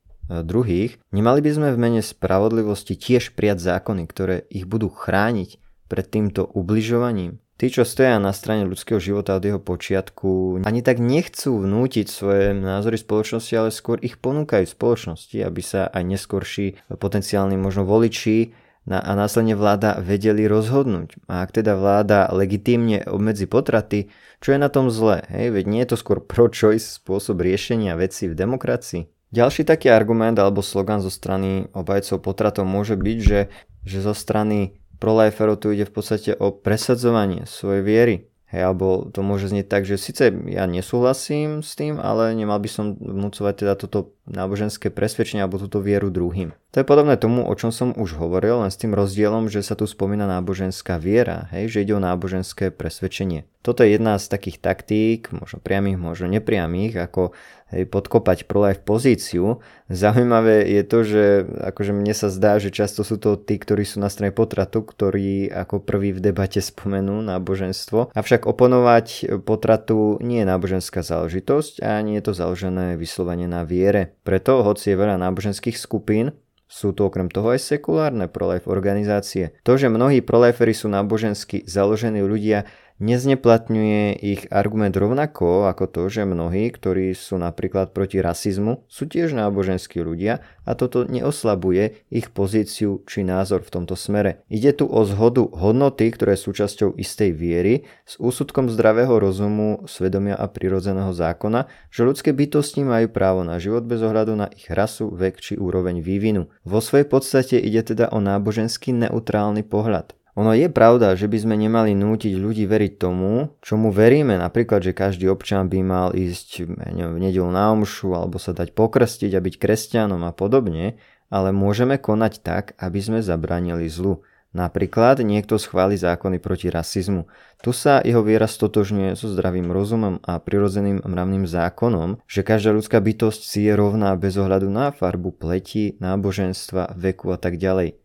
druhých, 0.45 1.01
nemali 1.09 1.41
by 1.41 1.51
sme 1.51 1.69
v 1.73 1.81
mene 1.81 2.01
spravodlivosti 2.05 2.95
tiež 2.95 3.33
prijať 3.33 3.65
zákony, 3.65 4.05
ktoré 4.05 4.45
ich 4.47 4.69
budú 4.69 4.93
chrániť 4.93 5.60
pred 5.91 6.07
týmto 6.07 6.47
ubližovaním. 6.47 7.43
Tí, 7.59 7.69
čo 7.69 7.85
stoja 7.85 8.17
na 8.17 8.33
strane 8.33 8.65
ľudského 8.65 8.97
života 8.97 9.38
od 9.38 9.43
jeho 9.45 9.61
počiatku, 9.61 10.63
ani 10.65 10.81
tak 10.81 10.97
nechcú 10.97 11.61
vnútiť 11.61 12.09
svoje 12.09 12.57
názory 12.57 12.97
spoločnosti, 12.97 13.53
ale 13.53 13.69
skôr 13.69 14.01
ich 14.01 14.17
ponúkajú 14.17 14.65
spoločnosti, 14.65 15.38
aby 15.38 15.61
sa 15.61 15.85
aj 15.91 16.03
neskorší 16.09 16.81
potenciálni 16.89 17.61
možno 17.61 17.85
voliči 17.85 18.57
a 18.89 19.13
následne 19.13 19.53
vláda 19.53 20.01
vedeli 20.01 20.49
rozhodnúť. 20.49 21.21
A 21.29 21.45
ak 21.45 21.53
teda 21.53 21.77
vláda 21.77 22.33
legitímne 22.33 23.05
obmedzi 23.05 23.45
potraty, 23.45 24.09
čo 24.41 24.57
je 24.57 24.57
na 24.57 24.73
tom 24.73 24.89
zlé? 24.89 25.21
Hej? 25.29 25.53
Veď 25.53 25.65
nie 25.69 25.81
je 25.85 25.93
to 25.93 26.01
skôr 26.01 26.17
pro-choice 26.17 26.97
spôsob 26.97 27.45
riešenia 27.45 27.93
veci 27.93 28.25
v 28.25 28.33
demokracii. 28.33 29.05
Ďalší 29.29 29.69
taký 29.69 29.93
argument 29.93 30.41
alebo 30.41 30.65
slogan 30.65 30.97
zo 30.97 31.13
strany 31.13 31.69
obajcov 31.77 32.25
potratov 32.25 32.65
môže 32.65 32.97
byť, 32.97 33.17
že, 33.21 33.53
že 33.85 33.97
zo 34.01 34.17
strany 34.17 34.80
proliferov 35.01 35.57
tu 35.57 35.74
ide 35.74 35.89
v 35.89 35.94
podstate 35.98 36.38
o 36.38 36.53
presadzovanie 36.53 37.50
svojej 37.50 37.81
viery. 37.81 38.15
Hej, 38.51 38.68
alebo 38.68 39.07
to 39.07 39.24
môže 39.24 39.48
znieť 39.48 39.71
tak, 39.71 39.88
že 39.88 39.95
síce 39.95 40.27
ja 40.27 40.68
nesúhlasím 40.68 41.63
s 41.63 41.71
tým, 41.80 42.03
ale 42.03 42.36
nemal 42.36 42.59
by 42.59 42.68
som 42.68 43.00
vnúcovať 43.00 43.63
teda 43.63 43.74
toto 43.80 44.12
náboženské 44.27 44.92
presvedčenie 44.92 45.39
alebo 45.39 45.56
túto 45.56 45.80
vieru 45.80 46.12
druhým. 46.12 46.51
To 46.75 46.83
je 46.83 46.88
podobné 46.88 47.15
tomu, 47.15 47.48
o 47.48 47.53
čom 47.56 47.71
som 47.71 47.95
už 47.95 48.19
hovoril, 48.19 48.59
len 48.59 48.68
s 48.68 48.75
tým 48.75 48.92
rozdielom, 48.92 49.48
že 49.48 49.63
sa 49.63 49.80
tu 49.80 49.88
spomína 49.88 50.27
náboženská 50.27 51.00
viera, 51.00 51.48
hej, 51.55 51.72
že 51.72 51.88
ide 51.88 51.96
o 51.96 52.03
náboženské 52.03 52.75
presvedčenie. 52.75 53.48
Toto 53.63 53.88
je 53.88 53.96
jedna 53.96 54.20
z 54.20 54.27
takých 54.27 54.60
taktík, 54.60 55.31
možno 55.31 55.63
priamých, 55.63 55.96
možno 55.96 56.27
nepriamých, 56.27 57.08
ako 57.08 57.31
hej, 57.71 57.87
podkopať 57.87 58.45
pro-life 58.45 58.83
pozíciu. 58.83 59.63
Zaujímavé 59.87 60.67
je 60.67 60.83
to, 60.83 60.99
že 61.03 61.23
akože 61.71 61.91
mne 61.95 62.13
sa 62.15 62.27
zdá, 62.27 62.59
že 62.59 62.69
často 62.71 63.01
sú 63.01 63.17
to 63.17 63.39
tí, 63.39 63.57
ktorí 63.57 63.87
sú 63.87 64.03
na 64.03 64.11
strane 64.11 64.35
potratu, 64.35 64.83
ktorí 64.83 65.47
ako 65.49 65.83
prvý 65.83 66.11
v 66.15 66.31
debate 66.31 66.59
spomenú 66.69 67.23
náboženstvo. 67.23 68.13
Avšak 68.13 68.45
oponovať 68.45 69.39
potratu 69.47 70.19
nie 70.19 70.43
je 70.43 70.49
náboženská 70.51 71.01
záležitosť 71.01 71.81
a 71.81 71.97
nie 72.03 72.19
je 72.19 72.25
to 72.29 72.33
založené 72.35 72.99
vyslovene 72.99 73.47
na 73.47 73.63
viere. 73.63 74.19
Preto, 74.27 74.61
hoci 74.61 74.93
je 74.93 74.99
veľa 74.99 75.17
náboženských 75.17 75.79
skupín, 75.79 76.35
sú 76.71 76.95
tu 76.95 77.03
okrem 77.03 77.27
toho 77.27 77.51
aj 77.51 77.67
sekulárne 77.67 78.31
pro-life 78.31 78.63
organizácie. 78.71 79.51
To, 79.67 79.75
že 79.75 79.91
mnohí 79.91 80.23
prolifery 80.23 80.71
sú 80.71 80.87
nábožensky 80.87 81.67
založení 81.67 82.23
ľudia, 82.23 82.63
nezneplatňuje 83.01 84.22
ich 84.22 84.46
argument 84.53 84.93
rovnako 84.93 85.65
ako 85.65 85.89
to, 85.89 86.01
že 86.13 86.29
mnohí, 86.29 86.70
ktorí 86.70 87.17
sú 87.17 87.41
napríklad 87.41 87.98
proti 87.98 88.22
rasizmu, 88.22 88.86
sú 88.86 89.10
tiež 89.10 89.34
náboženskí 89.34 89.98
ľudia 89.98 90.46
a 90.62 90.77
toto 90.77 91.10
neoslabuje 91.10 92.05
ich 92.13 92.29
pozíciu 92.29 93.01
či 93.10 93.25
názor 93.25 93.65
v 93.65 93.81
tomto 93.81 93.98
smere. 93.98 94.46
Ide 94.46 94.77
tu 94.77 94.86
o 94.86 95.01
zhodu 95.10 95.41
hodnoty, 95.50 96.13
ktoré 96.13 96.38
sú 96.38 96.51
súčasťou 96.51 97.00
istej 97.00 97.31
viery 97.31 97.88
s 98.03 98.20
úsudkom 98.20 98.67
zdravého 98.67 99.15
rozumu, 99.15 99.88
svedomia 99.88 100.36
a 100.36 100.51
prirodzeného 100.51 101.15
zákona, 101.15 101.72
že 101.88 102.03
ľudské 102.03 102.36
bytosti 102.36 102.84
majú 102.84 103.08
právo 103.08 103.48
na 103.48 103.55
život 103.55 103.88
bez 103.88 104.03
ohľadu 104.03 104.36
na 104.36 104.51
ich 104.51 104.67
rasu, 104.67 105.08
vek 105.08 105.39
či 105.39 105.55
úroveň 105.55 106.03
vývinu. 106.03 106.51
Vo 106.67 106.84
svojej 106.84 107.08
podstate 107.08 107.55
ide 107.55 107.79
teda 107.88 108.12
o 108.12 108.20
nábožensky 108.20 108.91
neutrálny 108.91 109.63
pohľad. 109.63 110.12
Ono 110.39 110.55
je 110.55 110.71
pravda, 110.71 111.19
že 111.19 111.27
by 111.27 111.38
sme 111.43 111.55
nemali 111.59 111.91
nútiť 111.91 112.39
ľudí 112.39 112.63
veriť 112.63 112.93
tomu, 112.95 113.51
čomu 113.59 113.91
veríme, 113.91 114.39
napríklad, 114.39 114.79
že 114.79 114.95
každý 114.95 115.27
občan 115.27 115.67
by 115.67 115.79
mal 115.83 116.07
ísť 116.15 116.71
v 116.71 117.17
nedelu 117.19 117.51
na 117.51 117.75
omšu 117.75 118.15
alebo 118.15 118.39
sa 118.39 118.55
dať 118.55 118.71
pokrstiť 118.71 119.35
a 119.35 119.43
byť 119.43 119.55
kresťanom 119.59 120.23
a 120.23 120.31
podobne, 120.31 120.95
ale 121.27 121.51
môžeme 121.51 122.00
konať 122.00 122.33
tak, 122.47 122.63
aby 122.79 123.00
sme 123.03 123.19
zabranili 123.19 123.91
zlu. 123.91 124.23
Napríklad 124.51 125.23
niekto 125.23 125.55
schváli 125.55 125.95
zákony 125.95 126.43
proti 126.43 126.67
rasizmu. 126.67 127.23
Tu 127.63 127.71
sa 127.71 128.03
jeho 128.03 128.19
viera 128.19 128.51
stotožňuje 128.51 129.15
so 129.15 129.31
zdravým 129.31 129.71
rozumom 129.71 130.19
a 130.27 130.43
prirodzeným 130.43 131.07
mravným 131.07 131.47
zákonom, 131.47 132.19
že 132.27 132.43
každá 132.43 132.75
ľudská 132.75 133.00
bytosť 133.00 133.47
si 133.47 133.63
je 133.63 133.71
rovná 133.71 134.11
bez 134.19 134.35
ohľadu 134.35 134.67
na 134.67 134.91
farbu 134.91 135.31
pleti, 135.39 135.95
náboženstva, 136.03 137.00
veku 137.00 137.31
a 137.31 137.39
tak 137.39 137.55
ďalej. 137.55 138.00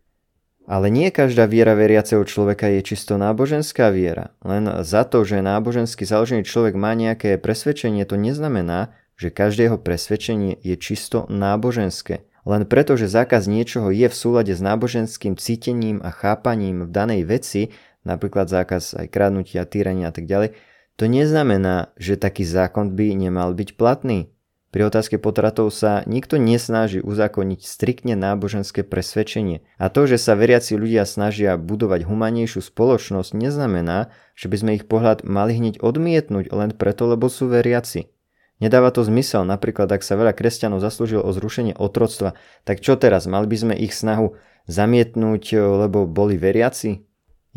Ale 0.67 0.91
nie 0.91 1.07
každá 1.15 1.47
viera 1.47 1.79
veriaceho 1.79 2.27
človeka 2.27 2.67
je 2.67 2.83
čisto 2.83 3.15
náboženská 3.15 3.87
viera. 3.87 4.35
Len 4.43 4.83
za 4.83 5.07
to, 5.07 5.23
že 5.23 5.39
nábožensky 5.39 6.03
založený 6.03 6.43
človek 6.43 6.75
má 6.75 6.91
nejaké 6.91 7.39
presvedčenie, 7.39 8.03
to 8.03 8.19
neznamená, 8.19 8.91
že 9.15 9.31
každé 9.31 9.71
jeho 9.71 9.79
presvedčenie 9.79 10.59
je 10.59 10.75
čisto 10.75 11.23
náboženské. 11.31 12.27
Len 12.43 12.67
preto, 12.67 12.99
že 12.99 13.07
zákaz 13.07 13.47
niečoho 13.47 13.95
je 13.95 14.11
v 14.11 14.15
súlade 14.15 14.51
s 14.51 14.59
náboženským 14.59 15.39
cítením 15.39 16.03
a 16.03 16.11
chápaním 16.11 16.87
v 16.87 16.91
danej 16.91 17.21
veci, 17.23 17.71
napríklad 18.03 18.51
zákaz 18.51 18.99
aj 18.99 19.07
kradnutia, 19.07 19.63
týrania 19.63 20.11
a 20.11 20.13
tak 20.15 20.27
ďalej, 20.27 20.51
to 20.99 21.07
neznamená, 21.07 21.95
že 21.95 22.19
taký 22.19 22.43
zákon 22.43 22.91
by 22.91 23.15
nemal 23.15 23.55
byť 23.55 23.79
platný. 23.79 24.31
Pri 24.77 24.93
otázke 24.93 25.17
potratov 25.17 25.73
sa 25.73 26.05
nikto 26.05 26.37
nesnaží 26.37 27.01
uzákoniť 27.01 27.65
striktne 27.65 28.13
náboženské 28.13 28.85
presvedčenie. 28.85 29.65
A 29.81 29.89
to, 29.89 30.05
že 30.05 30.21
sa 30.21 30.37
veriaci 30.37 30.77
ľudia 30.77 31.01
snažia 31.09 31.57
budovať 31.57 32.05
humanejšiu 32.05 32.61
spoločnosť, 32.61 33.33
neznamená, 33.33 34.13
že 34.37 34.45
by 34.45 34.55
sme 34.61 34.71
ich 34.77 34.85
pohľad 34.85 35.25
mali 35.25 35.57
hneď 35.57 35.81
odmietnúť 35.81 36.53
len 36.53 36.77
preto, 36.77 37.09
lebo 37.09 37.25
sú 37.25 37.49
veriaci. 37.49 38.13
Nedáva 38.61 38.93
to 38.93 39.01
zmysel, 39.01 39.49
napríklad 39.49 39.89
ak 39.89 40.05
sa 40.05 40.13
veľa 40.13 40.37
kresťanov 40.37 40.77
zaslúžil 40.77 41.25
o 41.25 41.33
zrušenie 41.33 41.73
otroctva, 41.73 42.37
tak 42.61 42.77
čo 42.77 43.01
teraz, 43.01 43.25
mali 43.25 43.49
by 43.49 43.57
sme 43.57 43.73
ich 43.73 43.97
snahu 43.97 44.37
zamietnúť, 44.69 45.57
lebo 45.57 46.05
boli 46.05 46.37
veriaci? 46.37 47.01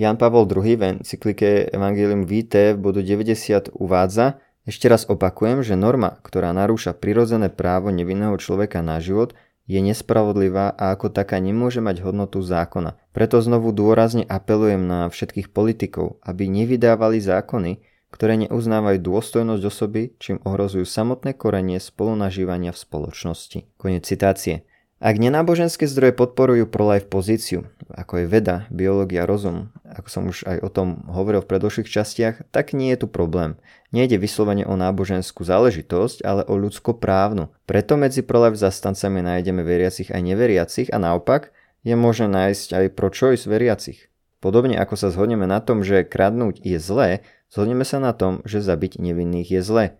Jan 0.00 0.16
Pavol 0.16 0.48
II 0.48 0.64
v 0.72 0.82
encyklike 0.96 1.68
Evangelium 1.68 2.24
Vitae 2.24 2.72
v 2.72 2.80
bodu 2.80 3.04
90 3.04 3.76
uvádza, 3.76 4.40
ešte 4.70 4.86
raz 4.86 5.02
opakujem, 5.10 5.66
že 5.66 5.74
norma, 5.74 6.22
ktorá 6.22 6.54
narúša 6.54 6.94
prirodzené 6.94 7.50
právo 7.50 7.90
nevinného 7.90 8.38
človeka 8.38 8.80
na 8.86 9.02
život, 9.02 9.34
je 9.66 9.82
nespravodlivá 9.82 10.74
a 10.74 10.94
ako 10.94 11.10
taká 11.10 11.42
nemôže 11.42 11.82
mať 11.82 12.02
hodnotu 12.06 12.42
zákona. 12.42 12.98
Preto 13.10 13.42
znovu 13.42 13.74
dôrazne 13.74 14.22
apelujem 14.26 14.82
na 14.82 15.10
všetkých 15.10 15.50
politikov, 15.50 16.22
aby 16.22 16.46
nevydávali 16.46 17.18
zákony, 17.18 17.82
ktoré 18.10 18.34
neuznávajú 18.46 18.98
dôstojnosť 18.98 19.62
osoby, 19.62 20.14
čím 20.18 20.42
ohrozujú 20.42 20.82
samotné 20.82 21.38
korenie 21.38 21.78
spolunažívania 21.78 22.74
v 22.74 22.82
spoločnosti. 22.82 23.58
Konec 23.78 24.02
citácie. 24.06 24.66
Ak 25.00 25.16
nenáboženské 25.16 25.88
zdroje 25.88 26.12
podporujú 26.12 26.68
pro-life 26.68 27.08
pozíciu, 27.08 27.64
ako 27.88 28.20
je 28.20 28.26
veda, 28.28 28.68
biológia, 28.68 29.24
rozum, 29.24 29.72
ako 29.88 30.08
som 30.12 30.22
už 30.28 30.44
aj 30.44 30.60
o 30.60 30.68
tom 30.68 31.08
hovoril 31.08 31.40
v 31.40 31.50
predošlých 31.56 31.88
častiach, 31.88 32.36
tak 32.52 32.76
nie 32.76 32.92
je 32.92 33.02
tu 33.02 33.06
problém. 33.08 33.56
Nejde 33.96 34.20
vyslovene 34.20 34.68
o 34.68 34.76
náboženskú 34.76 35.40
záležitosť, 35.40 36.20
ale 36.20 36.44
o 36.44 36.54
ľudskoprávnu. 36.60 37.48
Preto 37.64 37.96
medzi 37.96 38.20
pro-life 38.20 38.60
zastancami 38.60 39.24
nájdeme 39.24 39.64
veriacich 39.64 40.12
aj 40.12 40.20
neveriacich 40.20 40.88
a 40.92 41.00
naopak 41.00 41.50
je 41.80 41.96
možné 41.96 42.28
nájsť 42.28 42.68
aj 42.76 42.84
pro-choice 42.92 43.48
veriacich. 43.48 44.12
Podobne 44.44 44.76
ako 44.76 45.00
sa 45.00 45.08
zhodneme 45.08 45.48
na 45.48 45.64
tom, 45.64 45.80
že 45.80 46.04
kradnúť 46.04 46.60
je 46.60 46.76
zlé, 46.76 47.24
Zhodneme 47.50 47.82
sa 47.82 47.98
na 47.98 48.14
tom, 48.14 48.46
že 48.46 48.62
zabiť 48.62 49.02
nevinných 49.02 49.58
je 49.58 49.60
zlé. 49.60 49.98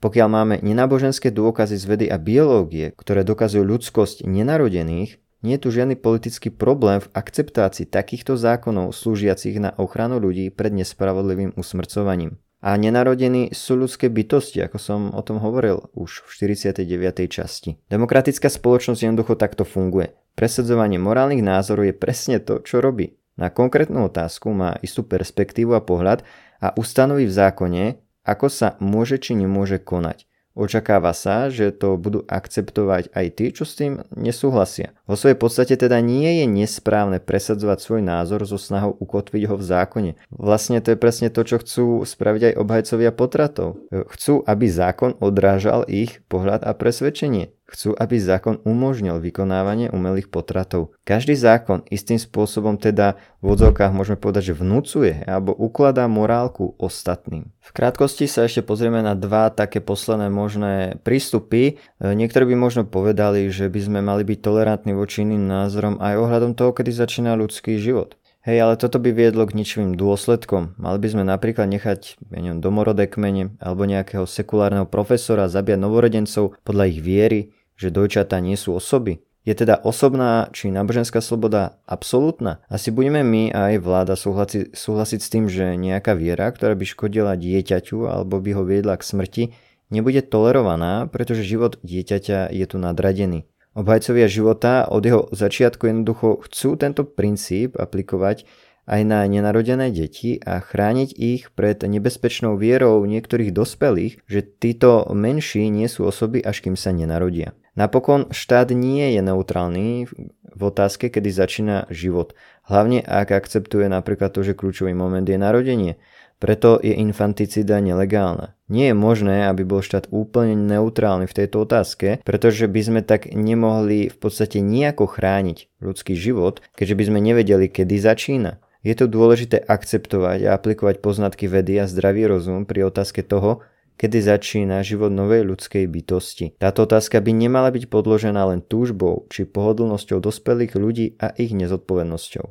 Pokiaľ 0.00 0.28
máme 0.32 0.54
nenáboženské 0.64 1.28
dôkazy 1.28 1.76
z 1.76 1.84
vedy 1.84 2.06
a 2.08 2.16
biológie, 2.16 2.96
ktoré 2.96 3.20
dokazujú 3.20 3.60
ľudskosť 3.60 4.24
nenarodených, 4.24 5.20
nie 5.40 5.54
je 5.56 5.62
tu 5.64 5.68
žiadny 5.72 5.96
politický 5.96 6.48
problém 6.52 7.04
v 7.04 7.12
akceptácii 7.12 7.88
takýchto 7.88 8.36
zákonov 8.36 8.96
slúžiacich 8.96 9.60
na 9.60 9.72
ochranu 9.76 10.16
ľudí 10.20 10.48
pred 10.52 10.72
nespravodlivým 10.72 11.56
usmrcovaním. 11.56 12.40
A 12.60 12.76
nenarodení 12.76 13.56
sú 13.56 13.76
ľudské 13.76 14.12
bytosti, 14.12 14.60
ako 14.60 14.76
som 14.76 15.00
o 15.16 15.22
tom 15.24 15.40
hovoril 15.40 15.88
už 15.96 16.28
v 16.28 16.52
49. 16.60 16.84
časti. 17.28 17.80
Demokratická 17.88 18.52
spoločnosť 18.52 19.00
jednoducho 19.00 19.36
takto 19.40 19.64
funguje. 19.64 20.12
Presadzovanie 20.36 21.00
morálnych 21.00 21.40
názorov 21.40 21.88
je 21.88 21.96
presne 21.96 22.36
to, 22.36 22.60
čo 22.60 22.84
robí. 22.84 23.16
Na 23.40 23.48
konkrétnu 23.48 24.12
otázku 24.12 24.52
má 24.52 24.76
istú 24.84 25.08
perspektívu 25.08 25.72
a 25.72 25.80
pohľad 25.80 26.20
a 26.60 26.76
ustanoví 26.76 27.24
v 27.24 27.32
zákone, 27.32 27.84
ako 28.24 28.46
sa 28.52 28.76
môže 28.78 29.16
či 29.20 29.36
nemôže 29.36 29.80
konať. 29.80 30.30
Očakáva 30.50 31.14
sa, 31.14 31.46
že 31.46 31.70
to 31.70 31.94
budú 31.94 32.26
akceptovať 32.26 33.14
aj 33.14 33.26
tí, 33.38 33.54
čo 33.54 33.62
s 33.62 33.78
tým 33.78 34.02
nesúhlasia. 34.18 34.90
Vo 35.06 35.14
svojej 35.14 35.38
podstate 35.38 35.78
teda 35.78 36.02
nie 36.02 36.42
je 36.42 36.46
nesprávne 36.50 37.22
presadzovať 37.22 37.78
svoj 37.78 38.02
názor 38.02 38.42
so 38.42 38.58
snahou 38.58 38.98
ukotviť 38.98 39.46
ho 39.46 39.54
v 39.54 39.62
zákone. 39.62 40.10
Vlastne 40.34 40.82
to 40.82 40.92
je 40.92 40.98
presne 40.98 41.30
to, 41.30 41.46
čo 41.46 41.62
chcú 41.62 42.02
spraviť 42.02 42.50
aj 42.50 42.58
obhajcovia 42.66 43.14
potratov. 43.14 43.78
Chcú, 43.88 44.42
aby 44.42 44.66
zákon 44.66 45.14
odrážal 45.22 45.86
ich 45.86 46.18
pohľad 46.26 46.66
a 46.66 46.74
presvedčenie. 46.74 47.54
Chcú, 47.70 47.94
aby 47.94 48.18
zákon 48.18 48.58
umožnil 48.66 49.22
vykonávanie 49.22 49.94
umelých 49.94 50.26
potratov. 50.26 50.90
Každý 51.06 51.38
zákon 51.38 51.86
istým 51.86 52.18
spôsobom 52.18 52.74
teda 52.74 53.14
v 53.38 53.54
odzovkách 53.54 53.94
môžeme 53.94 54.18
povedať, 54.18 54.50
že 54.50 54.58
vnúcuje 54.58 55.22
alebo 55.22 55.54
ukladá 55.54 56.10
morálku 56.10 56.74
ostatným. 56.82 57.46
V 57.62 57.70
krátkosti 57.70 58.26
sa 58.26 58.50
ešte 58.50 58.66
pozrieme 58.66 58.98
na 59.06 59.14
dva 59.14 59.54
také 59.54 59.78
posledné 59.78 60.26
možné 60.34 60.98
prístupy. 61.06 61.78
E, 61.78 62.02
niektorí 62.02 62.50
by 62.50 62.56
možno 62.58 62.82
povedali, 62.82 63.46
že 63.54 63.70
by 63.70 63.80
sme 63.86 64.00
mali 64.02 64.26
byť 64.26 64.38
tolerantní 64.42 64.90
voči 64.90 65.22
iným 65.22 65.46
názorom 65.46 66.02
aj 66.02 66.18
ohľadom 66.18 66.58
toho, 66.58 66.74
kedy 66.74 66.90
začína 66.90 67.38
ľudský 67.38 67.78
život. 67.78 68.18
Hej, 68.40 68.56
ale 68.64 68.74
toto 68.80 68.96
by 68.96 69.12
viedlo 69.12 69.44
k 69.44 69.52
ničivým 69.52 70.00
dôsledkom. 70.00 70.72
Mali 70.80 70.96
by 70.96 71.08
sme 71.12 71.28
napríklad 71.28 71.68
nechať 71.68 72.16
ja 72.32 72.40
neviem, 72.40 72.64
domorodé 72.64 73.04
kmene 73.04 73.52
alebo 73.60 73.84
nejakého 73.84 74.24
sekulárneho 74.24 74.88
profesora 74.88 75.44
zabíjať 75.44 75.76
novorodencov 75.76 76.56
podľa 76.64 76.84
ich 76.88 77.04
viery, 77.04 77.52
že 77.80 77.88
dojčatá 77.88 78.36
nie 78.44 78.60
sú 78.60 78.76
osoby? 78.76 79.24
Je 79.40 79.56
teda 79.56 79.80
osobná 79.80 80.52
či 80.52 80.68
náboženská 80.68 81.24
sloboda 81.24 81.80
absolútna? 81.88 82.60
Asi 82.68 82.92
budeme 82.92 83.24
my 83.24 83.48
a 83.56 83.72
aj 83.72 83.76
vláda 83.80 84.14
súhlasiť, 84.20 84.76
súhlasiť 84.76 85.20
s 85.24 85.32
tým, 85.32 85.48
že 85.48 85.80
nejaká 85.80 86.12
viera, 86.12 86.44
ktorá 86.52 86.76
by 86.76 86.84
škodila 86.84 87.40
dieťaťu 87.40 88.04
alebo 88.04 88.36
by 88.36 88.50
ho 88.52 88.68
viedla 88.68 89.00
k 89.00 89.08
smrti, 89.08 89.44
nebude 89.88 90.20
tolerovaná, 90.20 91.08
pretože 91.08 91.48
život 91.48 91.80
dieťaťa 91.80 92.52
je 92.52 92.66
tu 92.68 92.76
nadradený. 92.76 93.48
Obhajcovia 93.72 94.28
života 94.28 94.84
od 94.84 95.02
jeho 95.08 95.22
začiatku 95.32 95.88
jednoducho 95.88 96.44
chcú 96.44 96.76
tento 96.76 97.08
princíp 97.08 97.80
aplikovať 97.80 98.44
aj 98.90 99.00
na 99.06 99.22
nenarodené 99.22 99.94
deti 99.94 100.42
a 100.42 100.58
chrániť 100.58 101.14
ich 101.14 101.54
pred 101.54 101.78
nebezpečnou 101.78 102.58
vierou 102.58 102.98
niektorých 103.06 103.54
dospelých, 103.54 104.26
že 104.26 104.42
títo 104.42 105.06
menší 105.14 105.70
nie 105.70 105.86
sú 105.86 106.10
osoby, 106.10 106.42
až 106.42 106.66
kým 106.66 106.74
sa 106.74 106.90
nenarodia. 106.90 107.54
Napokon 107.80 108.28
štát 108.28 108.76
nie 108.76 109.16
je 109.16 109.24
neutrálny 109.24 110.04
v 110.52 110.60
otázke, 110.60 111.08
kedy 111.08 111.32
začína 111.32 111.88
život. 111.88 112.36
Hlavne 112.68 113.00
ak 113.00 113.32
akceptuje 113.32 113.88
napríklad 113.88 114.36
to, 114.36 114.44
že 114.44 114.52
kľúčový 114.52 114.92
moment 114.92 115.24
je 115.24 115.40
narodenie. 115.40 115.96
Preto 116.36 116.76
je 116.76 116.92
infanticida 116.92 117.80
nelegálna. 117.80 118.52
Nie 118.68 118.92
je 118.92 118.96
možné, 119.00 119.48
aby 119.48 119.64
bol 119.64 119.80
štát 119.80 120.12
úplne 120.12 120.60
neutrálny 120.60 121.24
v 121.24 121.36
tejto 121.40 121.64
otázke, 121.64 122.20
pretože 122.20 122.68
by 122.68 122.80
sme 122.84 123.00
tak 123.00 123.32
nemohli 123.32 124.12
v 124.12 124.16
podstate 124.20 124.60
nejako 124.60 125.08
chrániť 125.08 125.80
ľudský 125.80 126.12
život, 126.20 126.60
keďže 126.76 126.96
by 127.00 127.04
sme 127.08 127.18
nevedeli, 127.24 127.72
kedy 127.72 127.96
začína. 127.96 128.60
Je 128.84 128.92
to 128.92 129.08
dôležité 129.08 129.56
akceptovať 129.56 130.48
a 130.48 130.52
aplikovať 130.56 131.00
poznatky 131.00 131.48
vedy 131.48 131.80
a 131.80 131.88
zdravý 131.88 132.28
rozum 132.28 132.68
pri 132.68 132.92
otázke 132.92 133.24
toho, 133.24 133.64
kedy 134.00 134.24
začína 134.24 134.80
život 134.80 135.12
novej 135.12 135.44
ľudskej 135.44 135.84
bytosti. 135.84 136.56
Táto 136.56 136.88
otázka 136.88 137.20
by 137.20 137.36
nemala 137.36 137.68
byť 137.68 137.92
podložená 137.92 138.48
len 138.48 138.64
túžbou 138.64 139.28
či 139.28 139.44
pohodlnosťou 139.44 140.24
dospelých 140.24 140.72
ľudí 140.72 141.06
a 141.20 141.36
ich 141.36 141.52
nezodpovednosťou. 141.52 142.48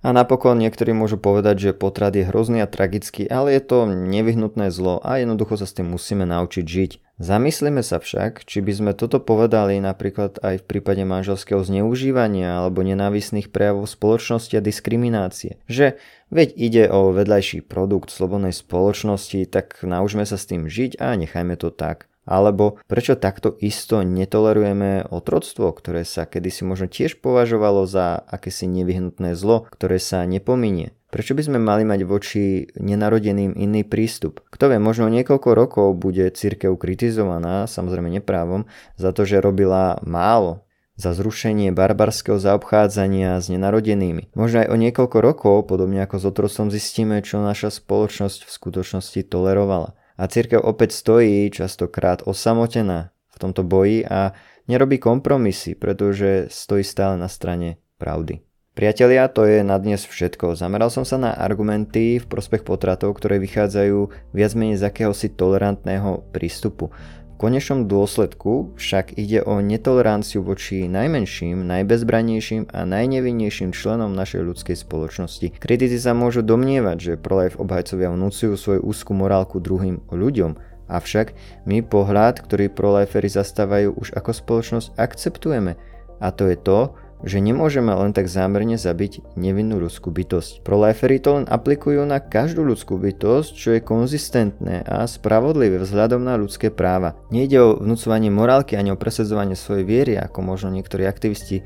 A 0.00 0.08
napokon 0.16 0.56
niektorí 0.56 0.96
môžu 0.96 1.20
povedať, 1.20 1.68
že 1.68 1.76
potrat 1.76 2.16
je 2.16 2.24
hrozný 2.24 2.64
a 2.64 2.70
tragický, 2.70 3.28
ale 3.28 3.60
je 3.60 3.62
to 3.68 3.84
nevyhnutné 3.84 4.72
zlo 4.72 5.04
a 5.04 5.20
jednoducho 5.20 5.60
sa 5.60 5.68
s 5.68 5.76
tým 5.76 5.92
musíme 5.92 6.24
naučiť 6.24 6.64
žiť. 6.64 6.92
Zamyslíme 7.16 7.80
sa 7.80 7.96
však, 7.96 8.44
či 8.44 8.60
by 8.60 8.72
sme 8.76 8.92
toto 8.92 9.24
povedali 9.24 9.80
napríklad 9.80 10.36
aj 10.44 10.60
v 10.60 10.68
prípade 10.68 11.00
manželského 11.00 11.64
zneužívania 11.64 12.60
alebo 12.60 12.84
nenávisných 12.84 13.48
prejavov 13.48 13.88
spoločnosti 13.88 14.52
a 14.52 14.60
diskriminácie. 14.60 15.56
Že 15.64 15.96
veď 16.28 16.48
ide 16.52 16.84
o 16.92 17.16
vedľajší 17.16 17.64
produkt 17.64 18.12
slobodnej 18.12 18.52
spoločnosti, 18.52 19.48
tak 19.48 19.80
naučme 19.80 20.28
sa 20.28 20.36
s 20.36 20.44
tým 20.44 20.68
žiť 20.68 21.00
a 21.00 21.16
nechajme 21.16 21.56
to 21.56 21.72
tak. 21.72 22.12
Alebo 22.28 22.82
prečo 22.84 23.16
takto 23.16 23.54
isto 23.64 24.04
netolerujeme 24.04 25.08
otroctvo, 25.08 25.72
ktoré 25.72 26.04
sa 26.04 26.28
kedysi 26.28 26.68
možno 26.68 26.90
tiež 26.90 27.22
považovalo 27.24 27.88
za 27.88 28.20
akési 28.28 28.68
nevyhnutné 28.68 29.32
zlo, 29.38 29.64
ktoré 29.72 29.96
sa 29.96 30.26
nepominie. 30.28 30.92
Prečo 31.16 31.32
by 31.32 31.48
sme 31.48 31.56
mali 31.56 31.88
mať 31.88 32.04
voči 32.04 32.68
nenarodeným 32.76 33.56
iný 33.56 33.88
prístup? 33.88 34.44
Kto 34.52 34.68
vie, 34.68 34.76
možno 34.76 35.08
niekoľko 35.08 35.56
rokov 35.56 35.96
bude 35.96 36.28
církev 36.28 36.76
kritizovaná, 36.76 37.64
samozrejme 37.64 38.12
neprávom, 38.20 38.68
za 39.00 39.16
to, 39.16 39.24
že 39.24 39.40
robila 39.40 39.96
málo 40.04 40.68
za 41.00 41.16
zrušenie 41.16 41.72
barbarského 41.72 42.36
zaobchádzania 42.36 43.40
s 43.40 43.48
nenarodenými. 43.48 44.36
Možno 44.36 44.60
aj 44.60 44.68
o 44.68 44.76
niekoľko 44.76 45.18
rokov, 45.24 45.56
podobne 45.72 46.04
ako 46.04 46.20
s 46.20 46.24
otrosom, 46.28 46.68
zistíme, 46.68 47.24
čo 47.24 47.40
naša 47.40 47.72
spoločnosť 47.72 48.44
v 48.44 48.50
skutočnosti 48.52 49.20
tolerovala. 49.32 49.96
A 50.20 50.28
církev 50.28 50.60
opäť 50.60 50.92
stojí 50.92 51.48
častokrát 51.48 52.28
osamotená 52.28 53.08
v 53.32 53.36
tomto 53.40 53.64
boji 53.64 54.04
a 54.04 54.36
nerobí 54.68 55.00
kompromisy, 55.00 55.80
pretože 55.80 56.52
stojí 56.52 56.84
stále 56.84 57.16
na 57.16 57.32
strane 57.32 57.80
pravdy. 57.96 58.45
Priatelia, 58.76 59.24
to 59.32 59.48
je 59.48 59.64
na 59.64 59.80
dnes 59.80 60.04
všetko. 60.04 60.52
Zameral 60.52 60.92
som 60.92 61.08
sa 61.08 61.16
na 61.16 61.32
argumenty 61.32 62.20
v 62.20 62.28
prospech 62.28 62.60
potratov, 62.60 63.16
ktoré 63.16 63.40
vychádzajú 63.40 64.12
viac 64.36 64.52
menej 64.52 64.76
z 64.76 64.92
akéhosi 64.92 65.32
tolerantného 65.32 66.28
prístupu. 66.28 66.92
V 66.92 67.36
konečnom 67.40 67.88
dôsledku 67.88 68.76
však 68.76 69.16
ide 69.16 69.40
o 69.40 69.64
netoleranciu 69.64 70.44
voči 70.44 70.92
najmenším, 70.92 71.64
najbezbranejším 71.64 72.68
a 72.68 72.84
najnevinnejším 72.84 73.72
členom 73.72 74.12
našej 74.12 74.44
ľudskej 74.44 74.76
spoločnosti. 74.76 75.56
Kritici 75.56 75.96
sa 75.96 76.12
môžu 76.12 76.44
domnievať, 76.44 76.96
že 77.00 77.12
pro-life 77.16 77.56
obhajcovia 77.56 78.12
vnúcujú 78.12 78.60
svoju 78.60 78.84
úzku 78.84 79.16
morálku 79.16 79.56
druhým 79.56 80.04
ľuďom, 80.12 80.52
avšak 80.92 81.32
my 81.64 81.80
pohľad, 81.80 82.44
ktorý 82.44 82.68
pro-lifery 82.68 83.32
zastávajú 83.32 83.96
už 83.96 84.12
ako 84.12 84.36
spoločnosť 84.36 85.00
akceptujeme 85.00 85.80
a 86.20 86.28
to 86.32 86.48
je 86.48 86.56
to, 86.60 86.92
že 87.24 87.40
nemôžeme 87.40 87.88
len 87.92 88.12
tak 88.12 88.28
zámerne 88.28 88.76
zabiť 88.76 89.36
nevinnú 89.38 89.80
ľudskú 89.80 90.12
bytosť. 90.12 90.60
Prolifery 90.60 91.22
to 91.22 91.40
len 91.40 91.46
aplikujú 91.48 92.04
na 92.04 92.20
každú 92.20 92.66
ľudskú 92.66 93.00
bytosť, 93.00 93.50
čo 93.56 93.68
je 93.76 93.80
konzistentné 93.80 94.84
a 94.84 95.08
spravodlivé 95.08 95.80
vzhľadom 95.80 96.20
na 96.20 96.36
ľudské 96.36 96.68
práva. 96.68 97.16
Nejde 97.32 97.58
o 97.62 97.78
vnúcovanie 97.80 98.28
morálky 98.28 98.76
ani 98.76 98.92
o 98.92 99.00
presadzovanie 99.00 99.56
svojej 99.56 99.84
viery, 99.88 100.12
ako 100.20 100.44
možno 100.44 100.68
niektorí 100.74 101.08
aktivisti 101.08 101.60
e, 101.60 101.64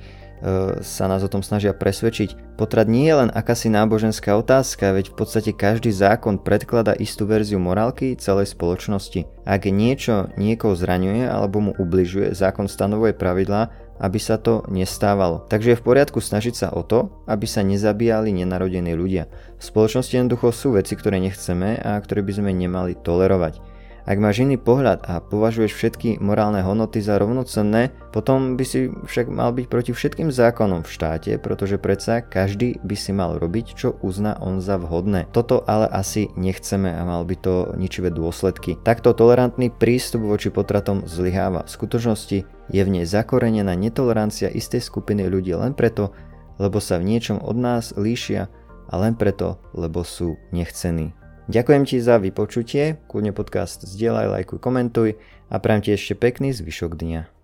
sa 0.80 1.04
nás 1.10 1.24
o 1.26 1.32
tom 1.32 1.42
snažia 1.42 1.74
presvedčiť. 1.74 2.54
Potrat 2.54 2.86
nie 2.86 3.08
je 3.08 3.26
len 3.26 3.30
akási 3.32 3.72
náboženská 3.72 4.36
otázka, 4.36 4.94
veď 4.94 5.10
v 5.10 5.16
podstate 5.16 5.50
každý 5.56 5.90
zákon 5.90 6.38
predklada 6.38 6.94
istú 6.94 7.26
verziu 7.26 7.58
morálky 7.58 8.14
celej 8.20 8.52
spoločnosti. 8.52 9.26
Ak 9.48 9.66
niečo 9.66 10.30
niekoho 10.38 10.78
zraňuje 10.78 11.26
alebo 11.26 11.58
mu 11.58 11.72
ubližuje, 11.74 12.36
zákon 12.36 12.68
stanovuje 12.68 13.16
pravidlá, 13.16 13.89
aby 14.00 14.16
sa 14.16 14.40
to 14.40 14.64
nestávalo. 14.72 15.44
Takže 15.46 15.76
je 15.76 15.78
v 15.78 15.86
poriadku 15.86 16.18
snažiť 16.18 16.54
sa 16.56 16.68
o 16.72 16.80
to, 16.80 17.12
aby 17.28 17.44
sa 17.44 17.60
nezabíjali 17.60 18.32
nenarodení 18.32 18.96
ľudia. 18.96 19.28
V 19.60 19.62
spoločnosti 19.62 20.16
jednoducho 20.16 20.50
sú 20.50 20.74
veci, 20.74 20.96
ktoré 20.96 21.20
nechceme 21.20 21.76
a 21.76 22.00
ktoré 22.00 22.24
by 22.24 22.32
sme 22.32 22.50
nemali 22.56 22.96
tolerovať. 22.96 23.69
Ak 24.08 24.16
máš 24.16 24.42
iný 24.42 24.56
pohľad 24.56 25.04
a 25.04 25.20
považuješ 25.20 25.72
všetky 25.76 26.08
morálne 26.24 26.64
hodnoty 26.64 27.04
za 27.04 27.20
rovnocenné, 27.20 27.92
potom 28.10 28.56
by 28.56 28.64
si 28.64 28.88
však 28.90 29.28
mal 29.28 29.52
byť 29.52 29.66
proti 29.68 29.92
všetkým 29.92 30.32
zákonom 30.32 30.82
v 30.82 30.92
štáte, 30.92 31.32
pretože 31.36 31.76
predsa 31.76 32.24
každý 32.24 32.80
by 32.80 32.96
si 32.96 33.12
mal 33.12 33.36
robiť, 33.36 33.66
čo 33.76 33.88
uzná 34.00 34.40
on 34.40 34.64
za 34.64 34.80
vhodné. 34.80 35.28
Toto 35.30 35.62
ale 35.68 35.86
asi 35.92 36.32
nechceme 36.34 36.90
a 36.90 37.02
mal 37.04 37.22
by 37.28 37.36
to 37.38 37.54
ničivé 37.76 38.08
dôsledky. 38.08 38.80
Takto 38.80 39.12
tolerantný 39.12 39.68
prístup 39.70 40.24
voči 40.24 40.48
potratom 40.48 41.04
zlyháva. 41.04 41.68
V 41.68 41.74
skutočnosti 41.76 42.38
je 42.70 42.82
v 42.82 42.92
nej 42.92 43.04
zakorenená 43.04 43.76
netolerancia 43.76 44.48
istej 44.48 44.80
skupiny 44.80 45.28
ľudí 45.28 45.52
len 45.52 45.76
preto, 45.76 46.14
lebo 46.60 46.80
sa 46.80 47.00
v 47.00 47.08
niečom 47.14 47.40
od 47.40 47.56
nás 47.56 47.92
líšia 47.96 48.48
a 48.90 48.94
len 48.98 49.14
preto, 49.14 49.62
lebo 49.72 50.02
sú 50.02 50.36
nechcení. 50.50 51.19
Ďakujem 51.50 51.82
ti 51.82 51.98
za 51.98 52.22
vypočutie, 52.22 53.02
kľudne 53.10 53.34
podcast 53.34 53.82
zdieľaj, 53.82 54.38
lajkuj, 54.38 54.62
komentuj 54.62 55.18
a 55.50 55.58
prajem 55.58 55.82
ti 55.82 55.90
ešte 55.98 56.14
pekný 56.14 56.54
zvyšok 56.54 56.94
dňa. 56.94 57.39